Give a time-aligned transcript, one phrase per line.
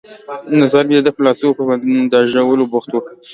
[0.61, 3.01] نظر مې د ده پر لاسو وو، په بنداژولو بوخت وو.